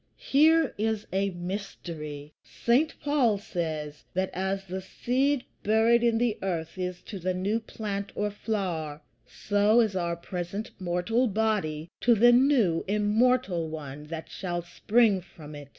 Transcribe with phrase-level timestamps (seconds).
[0.17, 2.33] Here is a mystery.
[2.43, 2.95] St.
[3.03, 8.11] Paul says, that as the seed buried in the earth is to the new plant
[8.15, 14.63] or flower, so is our present mortal body to the new immortal one that shall
[14.63, 15.67] spring from it.